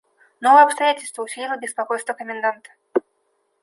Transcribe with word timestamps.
Новое 0.39 0.63
обстоятельство 0.63 1.21
усилило 1.21 1.57
беспокойство 1.57 2.13
коменданта. 2.13 2.71